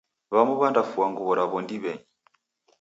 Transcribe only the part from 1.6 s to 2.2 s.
ndiw'enyi.